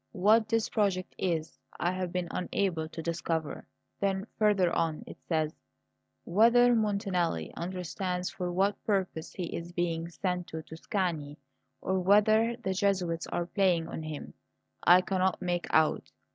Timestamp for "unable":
2.31-2.89